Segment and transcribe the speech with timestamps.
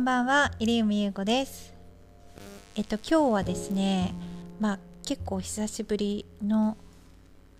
[0.00, 1.74] んばんは、入海優子です。
[2.74, 4.14] えっと今日はですね、
[4.58, 6.78] まあ結構久しぶりの、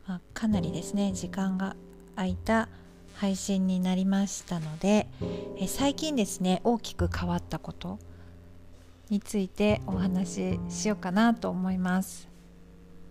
[0.07, 1.77] まあ、かなりですね時間が
[2.17, 2.71] 空いた
[3.17, 5.07] 配信になりましたので、
[5.59, 7.99] え最近ですね大きく変わったこと
[9.11, 12.27] についてお話ししようかなと思います。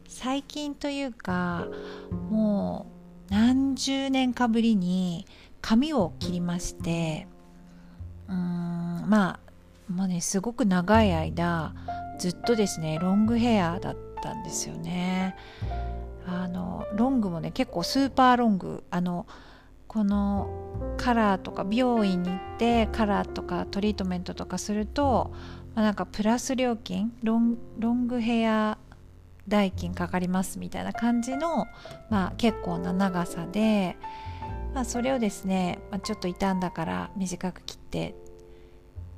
[0.07, 1.68] 最近というか
[2.32, 2.88] も
[3.30, 5.27] う何十年かぶりに
[5.61, 7.27] 髪を切りまして
[8.29, 9.39] うーんま
[9.89, 11.74] あもうねすごく長い間
[12.19, 15.36] ずっとですねロングヘアだったんですよね。
[16.28, 19.25] あのロングもね結構スーパーロングあの
[19.88, 20.47] この
[20.97, 25.32] カラーとか美容院に行ってカラーとかトリートメントとかすると、
[25.74, 28.77] まあ、なんかプラス料金ロンロングヘア
[29.47, 31.66] 代金かかりますみたいな感じの、
[32.11, 33.97] まあ、結構な長さで、
[34.75, 38.15] まあ、それをですね、まあ、ちょっと傷んだから短く切って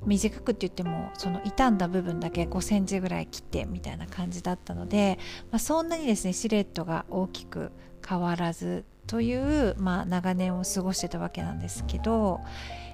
[0.06, 5.18] 短くって言ってもその傷んだ部分だけ5センチぐらい切ってみたいな感じだったので、
[5.50, 7.70] まあ、そんなにですねシルエットが大きく
[8.06, 12.40] 変わらずという、まあ、長年を過ごしてたわけなんですけど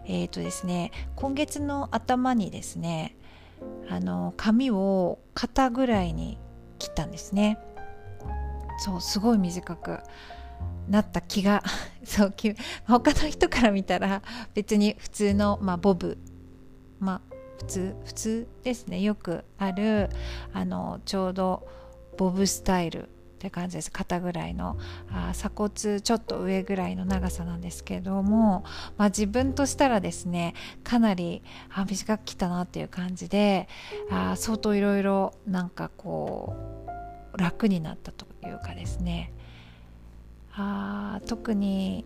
[0.06, 3.16] えっ、ー、とですね今月の頭にですね
[3.88, 6.38] あの髪を肩ぐらいに
[6.78, 7.58] 切ったんですね。
[8.78, 9.98] そうすごい短く。
[10.89, 11.62] なった気が
[12.05, 12.34] そう
[12.87, 14.23] 他の人から見たら
[14.55, 16.19] 別に普通の、まあ、ボブ
[16.98, 19.01] まあ普通普通ですね。
[19.01, 20.11] よくある
[20.53, 21.69] あのちょうど
[22.17, 23.91] ボブスタイルって感じです。
[23.91, 24.79] 肩ぐらいの
[25.11, 28.64] あ鎖骨ちょっと上ぐらいの長さなんですけども、
[28.97, 33.69] まあ、自分としたらですねかなりあ短く切ったなっていう感じで
[34.11, 36.56] あ相当いろいろなんかこ
[37.34, 39.33] う楽になったというかですね。
[40.61, 42.05] あ特に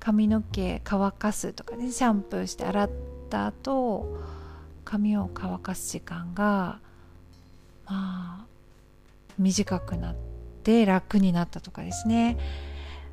[0.00, 2.90] 髪の毛乾かすとかねシャンプーして洗っ
[3.30, 4.18] た後
[4.84, 6.78] 髪を乾かす時間が
[7.86, 8.46] まあ
[9.38, 10.14] 短くなっ
[10.62, 12.38] て楽になったとかですね。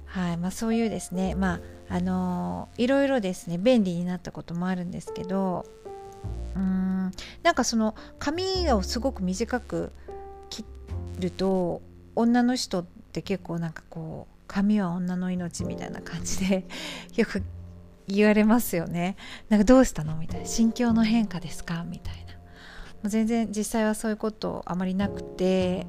[0.05, 1.35] はいまあそういうですね。
[1.35, 5.65] まああのー、いろいろですね便利になったこともあるんですけど
[6.55, 7.11] うーん
[7.43, 9.91] なんかその髪をすごく短く
[10.49, 10.65] 切
[11.19, 11.81] ると
[12.15, 16.67] 女の人って結構なんかこう髪は女の命みたいな感じで
[17.15, 17.41] よく
[18.07, 19.15] 言われますよね。
[19.47, 20.45] なんかどうしたのみたいな。
[20.45, 22.25] 心境の変化ですかみたい
[23.03, 23.09] な。
[23.09, 25.87] 全然実際はそういうことあまりなくて。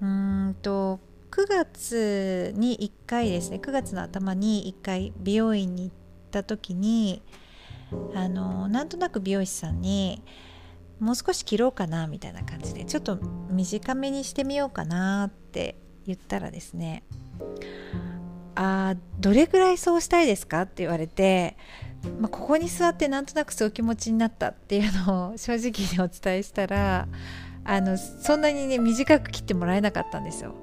[0.00, 0.98] うんと
[1.30, 3.58] 9月に1回ですね。
[3.58, 5.94] 9月の頭に1回美容院に行っ
[6.32, 7.22] た時に
[8.14, 10.22] あのなんとなく美容師さんに
[10.98, 13.16] もう少し切ろうかなみたいな感じでちょっと
[13.50, 17.04] 短めにしてみようかなって言ったらですね
[18.54, 20.62] あどれぐらいそうしたいですか？
[20.62, 21.56] って言われて、
[22.20, 27.08] まあ、ここに座ってなんとなくそういう気持ちになったっていうのを 正直にお伝えしたら
[27.64, 30.54] あのそんなにね短く切ってもらえなかったんですよ。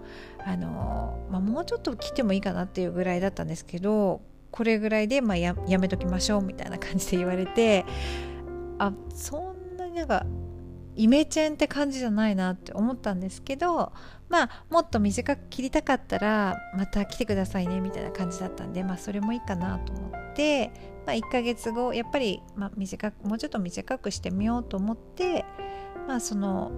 [0.46, 7.86] あのまあ、もうちょっと切ってもいいかなっていうぐらいだったんですけどこれぐらいで、まあや、やめときましょうみたいな感じで言われて
[8.80, 10.26] あそんなになんか
[10.96, 13.94] イメチェンって感じじゃないなって思ったんですけど
[14.28, 20.72] まあもっと短く切りたかったらまた来てくださいねみたいな感じだったんでまあそれもいいかなと思って、
[21.06, 25.46] まあ、1ヶ月後やっぱり、まあ、短くもうちょっと短くしてみようと思って
[26.08, 26.72] まあその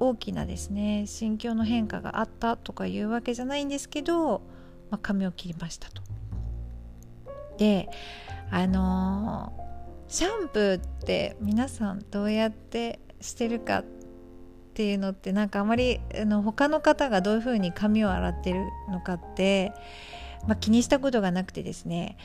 [0.00, 4.42] 大きなですね心境の変化があったとかいうわけじゃないんですけど、
[4.90, 6.02] まあ、髪を切りましたと。
[7.58, 7.88] で
[8.50, 13.84] あのー、シャンプーって皆さんどうやってしてるかっ
[14.74, 18.60] ていうのってなんかあまりあの他の方がどういうふうに髪を洗ってる
[18.90, 19.72] のかって、
[20.46, 22.16] まあ、気にしたことがなくてですね。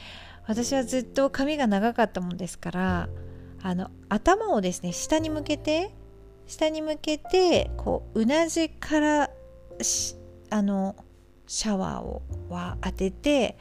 [0.47, 3.09] 私はずっと髪が長かったもんですから
[3.61, 5.91] あの頭をですね下に向けて
[6.47, 9.29] 下に向けてこううなじから
[10.49, 10.95] あの
[11.47, 13.57] シャワーをは当てて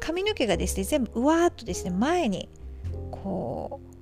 [0.00, 2.48] 髪の毛がですね全部うわーっとですね前に
[3.12, 3.93] こう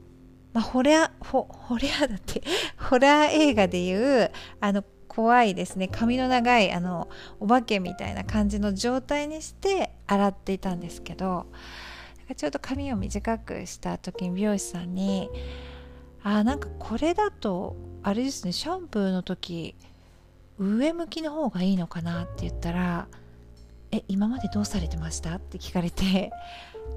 [0.52, 2.42] まあ、ホラーホホラーだって
[2.76, 5.88] ホラー映画でいうあの怖いですね。
[5.88, 7.08] 髪の長いあの
[7.38, 11.46] お化けみたいな感じの状態にして洗っていたんですけど
[12.36, 15.28] ちょうど髪を短くした時に美容師さんに
[16.24, 19.74] 「あなんかこれだとあれですねシャンプーの時
[20.58, 23.06] 上向きの方がいいのかな」って言ったら
[23.92, 26.32] 「え今までどうされてました?」って聞かれて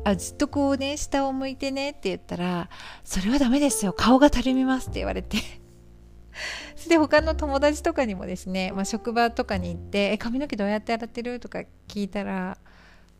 [0.03, 2.69] あずっとこうね下を向いてねって言ったら
[3.03, 5.37] それはダメですよ顔がたるみますって言われて。
[6.89, 11.39] で他の友達とかにもですね、まあ、職場とかに行ってえ髪の毛どうやって洗ってる？
[11.39, 12.57] とか聞いたら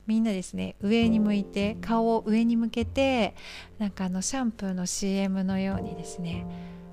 [0.06, 3.36] みんなですね上に向いて顔を上に向けて
[3.80, 6.46] なんかあのシャンプーの CM のようにですね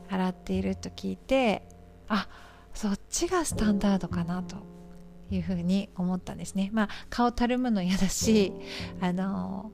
[0.08, 1.66] 洗っていると聞いて
[2.08, 2.28] あ
[2.72, 4.71] そっちがスタンダードかなと。
[5.34, 6.70] いうふうに思ったんですね。
[6.72, 8.52] まあ顔たるむの嫌だし
[9.00, 9.70] あの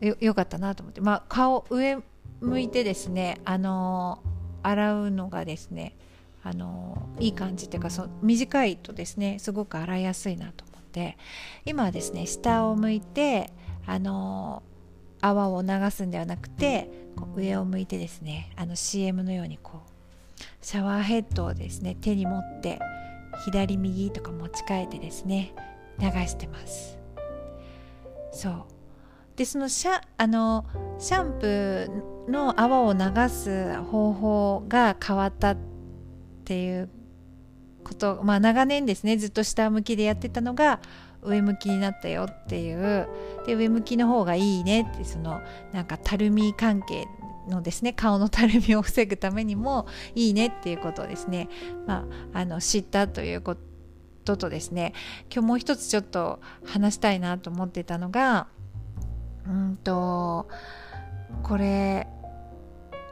[0.00, 1.98] よよかったなと思って、まあ、顔上
[2.40, 4.22] 向いてですねあの
[4.62, 5.96] 洗うのがですね
[6.42, 11.16] あのいい感じっていうかそ短いとですねすごく洗いやすいなと思って
[11.64, 13.50] 今はですね下を向いて
[13.86, 14.62] あの
[15.20, 19.90] 泡を流すんではなくてこう上を向いてですねあの CM のようにこう
[20.62, 22.78] シャワーヘッドをですね手に持って
[23.46, 25.54] 左右とか持ち替えてですね
[25.98, 26.98] 流してます。
[28.32, 28.64] そう。
[29.36, 30.66] でそのシャあの
[30.98, 35.56] シャンプーの泡を流す方法が変わったっ
[36.44, 36.90] ていう
[37.84, 40.80] ことまあ長年ですねずっと下向きでやってたのが
[41.22, 43.08] 上向きになったよっていう。
[43.46, 45.40] で上向きの方がいいねってその
[45.72, 47.06] なんかたるみ関係
[47.48, 51.48] のですね顔のたるみを防ぐためにもいいねっていうことをですね、
[51.86, 53.56] まあ、あの知ったというこ
[54.24, 54.92] ととですね
[55.32, 58.46] 今日もう一つちょっと話したいなと思ってたのが
[59.46, 60.48] うんと
[61.42, 62.06] これ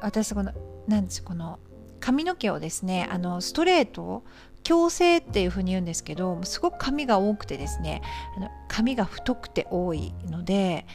[0.03, 0.53] 私この
[0.87, 1.59] 何ですこの
[2.00, 4.23] 髪の毛をですねあのストレート
[4.62, 8.03] 矯正っていうふうに言うんですけどすごく髪が多くてですね
[8.37, 10.87] あの髪が太くて多いので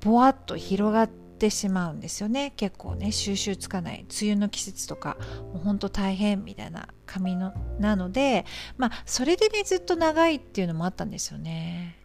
[0.00, 2.52] ぼわっと広がってってしまうんですよね。
[2.56, 4.04] 結構ね収集つかない。
[4.20, 5.16] 梅雨の季節とか
[5.52, 8.44] もうほんと大変みたいな髪のなので
[8.76, 11.96] まあそれでねずっと長いっていうのもあったんですよね。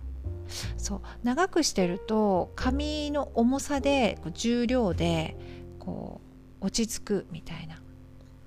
[0.77, 1.01] そう。
[1.23, 5.35] 長くしてると髪の重さで重量で
[5.79, 6.21] こ
[6.61, 7.81] う落ち着くみたいな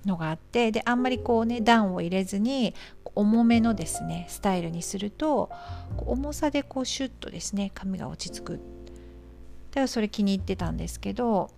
[0.05, 2.73] のがあってであんまりこうね段を入れずに
[3.13, 5.51] 重めのですねスタイルにすると
[5.97, 8.76] 重さでこうシュッとですね髪が落ち着く
[9.77, 11.51] からそれ気に入ってたんですけど、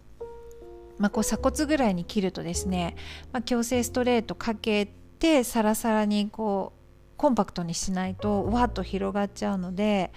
[0.98, 2.98] まあ、こう鎖骨ぐらいに切るとですね、
[3.32, 6.80] まあ、矯正ストレートかけてサラサラにこう
[7.16, 10.12] コンパクトにしないとわっと広がっちゃうので、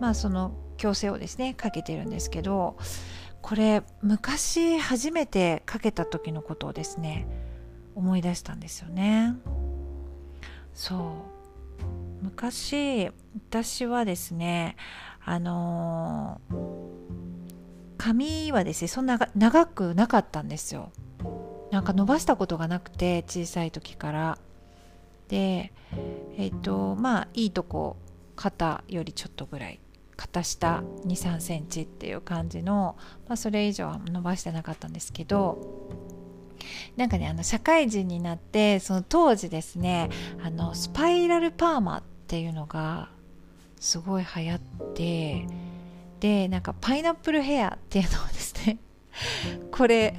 [0.00, 2.76] まあ、その矯正をですねかけてるんですけど
[3.42, 7.26] これ昔初めてかけた時のことをですね
[7.94, 9.34] 思い出したんですよね。
[10.72, 13.10] そう昔
[13.50, 14.76] 私はですね
[15.24, 17.33] あのー
[18.04, 20.92] 髪はですねそんな長くなかったんですよ。
[21.70, 24.38] なんか伸ばしたことがなくて小さい時から。
[25.28, 25.72] で
[26.36, 27.96] えっ、ー、とまあいいとこ
[28.36, 29.80] 肩よりちょっとぐらい。
[30.16, 32.96] 肩下2 3センチっていう感じの、
[33.26, 35.88] まあ、それ以上は伸ばしてなかったんですけど。
[36.96, 40.08] なんかねあの社会人になってその当時ですね
[40.42, 43.10] あのスパイラルパーマっていうのが
[43.80, 44.60] すごい流行っ
[44.94, 45.46] て
[46.24, 48.78] でなんかパイナップルヘアっていうのはですね
[49.70, 50.16] これ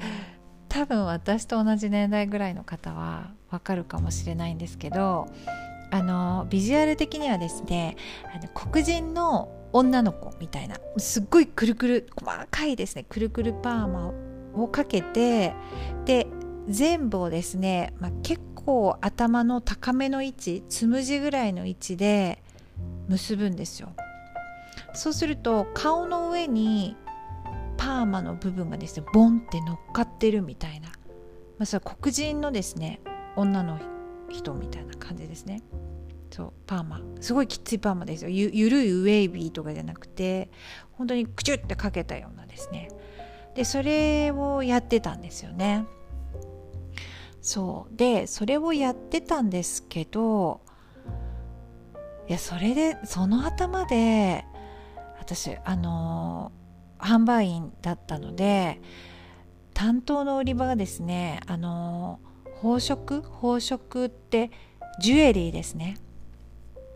[0.68, 5.26] 多分私と同じ年代ぐらいの方はわかるかもしれないんですけど
[5.90, 7.96] あのビジュアル的にはですね
[8.32, 14.12] あの黒人の女の子みたいなすっごいくるくる細かいですねくるくるパーマ
[14.54, 15.54] をかけて
[16.04, 16.28] で
[16.68, 22.44] 全部をですね、まあ、結構頭の高めの位置つむじぐらいの位置で
[23.08, 23.88] 結ぶんですよ。
[24.96, 26.96] そうすると顔の上に
[27.76, 30.94] パーマの部分がですねボンって乗っかってるみたいな、ま
[31.60, 33.00] あ、それは黒人のですね
[33.36, 33.78] 女の
[34.30, 35.62] 人みたいな感じですね。
[36.30, 37.00] そうパーマ。
[37.20, 38.30] すごいきついパーマですよ。
[38.30, 40.50] ゆゆるいウェイビーとかじゃなくて
[40.92, 42.88] 本当にクチュってかけたようなですね。
[43.54, 45.86] でそれをやってたんですよね。
[47.40, 47.96] そう。
[47.96, 50.60] でそれをやってたんですけど
[52.28, 54.44] いやそれでその頭で
[55.26, 56.52] 私あの
[57.00, 58.80] 販売員だったので
[59.74, 62.20] 担当の売り場がですねあの
[62.62, 63.22] 宝飾？
[63.22, 64.52] 宝飾って
[65.00, 65.98] ジュエリーですね、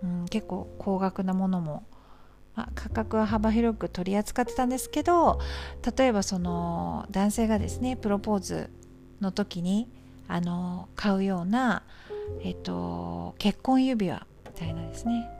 [0.04, 1.82] うん、結構高額なものも、
[2.54, 5.40] まあ、価格は幅広く取り扱ってたんですけど
[5.96, 8.70] 例えばその男性がですねプロポーズ
[9.20, 9.90] の時に
[10.28, 11.82] あの買うような、
[12.44, 15.39] えっと、結婚指輪みたいなですね。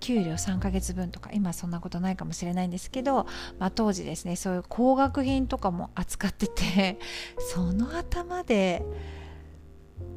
[0.00, 3.26] 給料3ヶ月分とか今そんなことないかもしれないんですけど、
[3.58, 6.98] まあ、当時ですねそういう高額品とかも扱ってて
[7.52, 8.84] その頭で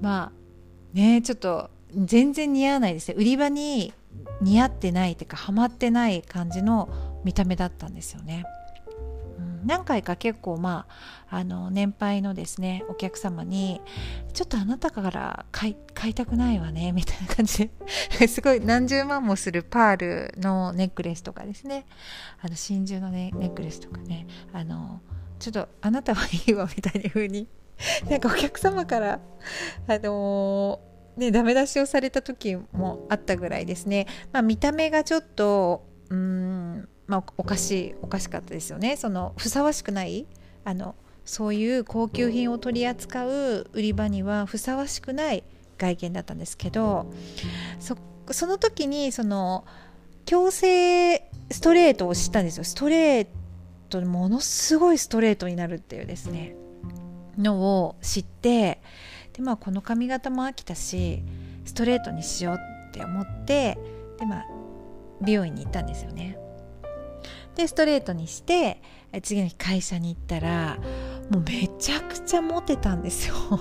[0.01, 3.93] まあねちょっと全然似合わないですね売り場に
[4.41, 6.89] 似合ってないっていうかハマってない感じの
[7.23, 8.45] 見た目だったんですよね。
[9.65, 10.85] 何回か結構ま
[11.29, 13.81] ああの年配のですねお客様に
[14.33, 17.69] ちょっとあなたから買い買いたくないわねみたいな感じ
[18.19, 21.85] で すごい何十万もするパールのネックレスとかですね。
[22.41, 24.27] あの真珠の、ね、ネックレスとかね。
[24.53, 25.01] あの
[25.39, 27.47] ちょっとあなたはいいわみたいな風に。
[28.09, 29.19] なんかお客様から
[29.87, 30.79] あの
[31.15, 38.97] ね、ダメ出しをされた時もあったぐらいですね、まあ、見た目がちょっとうんまあ、おかしいおかしかったですよね。
[38.97, 40.25] そのふさわしくない
[40.63, 40.95] あの
[41.25, 45.43] そういう高級品を取り扱う売り場にはふさわしくない
[45.77, 47.11] 外見だったんですけど
[48.31, 49.65] その時にその
[50.25, 52.63] 強制ストレートを知ったんですよ。
[52.63, 53.27] ストレー
[53.89, 56.55] トものすごいストレートになるっていうですね。
[57.37, 58.81] のを知って
[59.33, 61.23] で、まあ、この髪型も飽きたし
[61.65, 62.57] ストレートにしよう
[62.89, 63.77] って思って
[64.19, 64.45] で、まあ、
[65.21, 66.37] 美容院に行ったんですよね。
[67.57, 68.81] でストレートにして
[69.23, 70.77] 次の日会社に行ったら
[71.31, 73.35] もうめちゃくちゃモテたんですよ。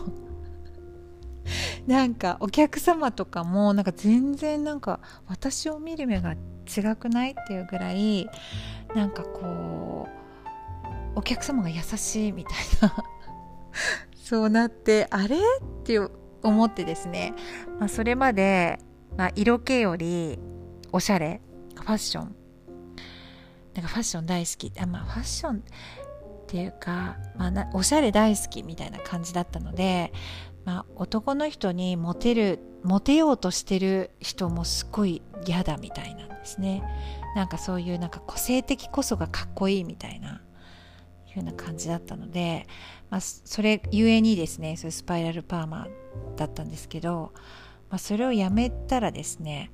[1.86, 8.28] なんかお客様とかもなんか全然なんか私を見る目が違くないっていうぐらい
[8.94, 10.08] なんかこ
[11.14, 12.94] うお客様が優しいみたいな。
[14.22, 15.36] そうなってあれ？
[15.36, 15.40] っ
[15.84, 15.98] て
[16.42, 17.32] 思ってですね、
[17.78, 18.78] まあ、それまで、
[19.16, 20.38] まあ、色気より
[20.92, 21.40] おしゃれ
[21.76, 22.36] ファッション
[23.76, 24.72] なんかファッション大好き。
[24.80, 25.60] あまあファッションっ
[26.46, 30.12] ていうか、まあ、おしゃれ大好きみたいな感じだったので、
[30.64, 36.82] まあ、男の人にモテるモテようとしてる人もすごい嫌だみたいなんですね。
[37.34, 40.42] なんかそういうなんか個性的こそがかっこいいみたいな
[41.40, 42.66] いうな感じだったので、
[43.10, 45.88] まあ、それゆえにですねそれスパイラルパーマ
[46.36, 47.32] だったんですけど、
[47.90, 49.70] まあ、それをやめたらですね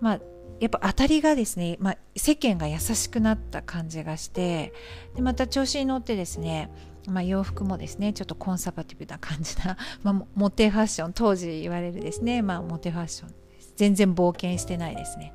[0.00, 0.20] まあ
[0.60, 4.74] やっぱ当たりがですね、まあ、世間が優しくなった感じがして
[5.16, 6.70] でまた調子に乗ってですね、
[7.08, 13.34] まあ、洋服もですねちょっとコンサバティブな感じな、 まあ、モテファッション当時言われるですね、まあ、モテファッション
[13.76, 15.32] 全然冒険してないですね、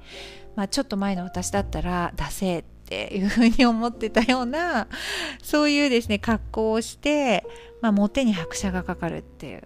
[0.55, 4.88] まあ、ちょっと前の私だったらダセーっていうふうに思ってたような
[5.41, 7.43] そういうですね格好をして、
[7.81, 9.63] まあ、モテに拍車がかかるっていう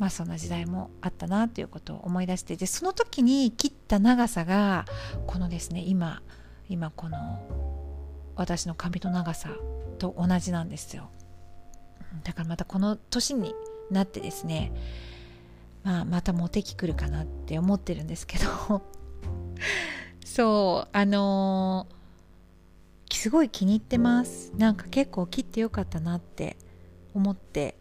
[0.00, 4.86] まあそんな時代もあったなということを思い出してでその時に切った長さが
[5.26, 6.22] このですね今
[6.70, 7.38] 今この
[8.34, 9.50] 私の髪の長さ
[9.98, 11.10] と同じなんですよ。
[12.24, 13.54] だからまたこの年に
[13.90, 14.72] なってですね
[15.84, 18.82] まあまたモテ期来るかなって思ってるんですけど。
[20.24, 24.52] そうあのー、すごい気に入ってます。
[24.56, 26.56] なんか結構切ってよかったなって
[27.12, 27.76] 思って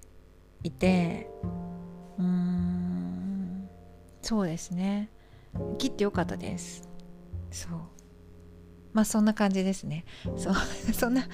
[0.63, 1.29] いて。
[2.19, 3.69] うーん。
[4.21, 5.09] そうですね。
[5.77, 6.87] 切ってよかったです。
[7.51, 7.71] そう。
[8.91, 10.03] まあそんな感じですね。
[10.35, 10.53] そう。
[10.93, 11.27] そんな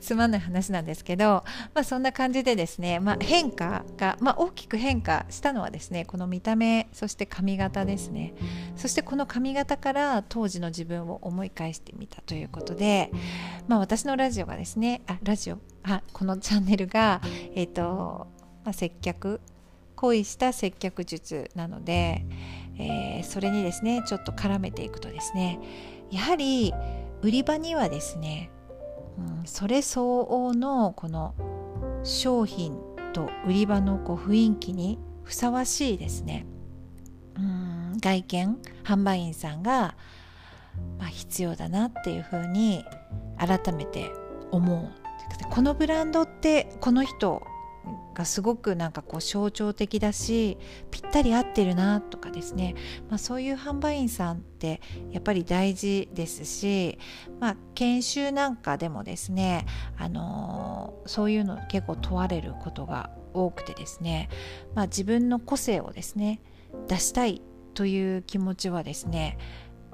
[0.00, 8.34] つまんない話なんですけどまあそんな感じでですね、まあ、変化が、まあ、大きく変化したのはですねこの見た目そして髪型ですね。
[8.76, 13.10] そしてこの髪型から当時の自分を思い返してみたということで、
[13.68, 17.20] まあ、私のラジオがですねあラジオあこのチャンネルが
[17.54, 18.26] えっ、ー、と、
[18.64, 19.40] まあ、接客
[19.96, 22.24] 恋した接客術なので、
[22.78, 25.58] えー、それにですねちょっと絡めていくとですね
[26.10, 26.72] やはり
[27.22, 28.50] 売り場にはですね、
[29.18, 31.34] うん、それ相応のこの
[32.04, 32.78] 商品
[33.12, 36.46] と売り場のこう雰囲気にふさわしいですね、
[37.36, 39.96] うん、外見販売員さんが、
[40.98, 42.84] まあ、必要だなっていうふうに
[43.38, 44.12] 改めて
[44.52, 45.06] 思う。
[45.50, 47.42] このブランドってこの人
[48.14, 50.58] がすごくなんかこう象徴的だし
[50.90, 52.74] ぴったり合ってるなとかですね、
[53.08, 56.98] まあ、そういう販売員さんってやっぱり大事ですし、
[57.40, 59.66] まあ、研修なんかでもですね、
[59.98, 64.30] あのー、そういうの結構問われることが多くてですね、
[64.74, 66.40] まあ、自分の個性をですね
[66.88, 67.42] 出したい
[67.74, 69.36] という気持ちはですね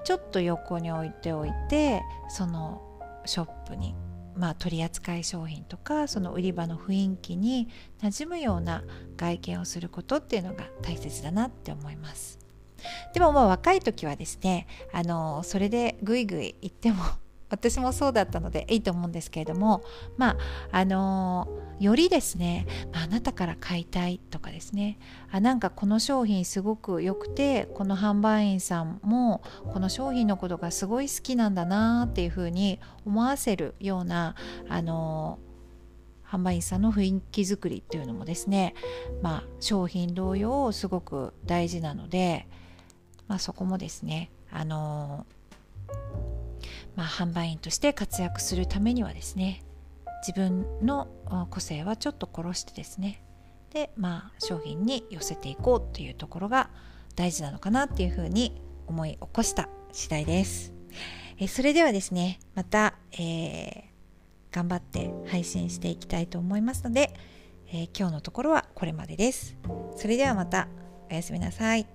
[0.04, 2.82] ちょっと横に置いておいてその
[3.24, 3.94] ショップに
[4.36, 7.68] まあ、取扱い商品とかその売り場の雰囲気に
[8.00, 8.82] 馴染むような
[9.16, 12.38] 外見をすることっていうのが大切だなって思います。
[13.14, 17.04] でもまあ若い時はですねあのそれでぐいぐい言っても
[17.52, 19.84] 私もそうだったのでいいと思うんですけれども
[20.16, 24.98] まああのー、よりですね、まあ、なたから買いたいとかですね。
[25.30, 34.34] あなんかこの商品すごく良くてこの販売員さんもこの商品のことがすごい好きなんだなっていうふうに思わせるような
[34.70, 38.74] あのー、販売員さんの雰囲気作りっていうのもですね、
[39.20, 42.48] まあ、商品同様すごく大事なので、
[43.28, 46.41] まあ、そこもですねあのー
[46.96, 49.62] まあ、販売員として活躍するためにはですね
[50.26, 51.08] 自分の
[51.50, 53.24] 個性はちょっと殺してですね
[53.72, 56.70] でまあ商品に寄せていこうというところが
[57.16, 60.72] 大事なのかなっていうふうに思い起こした次第です。
[61.38, 63.82] えそれではですねまた、えー、
[64.50, 67.14] 頑張って配信していきたいと思いますので、
[67.68, 69.56] えー、今日のところはこれまでです。
[69.96, 70.68] それではまた
[71.10, 71.86] おやすみなさい。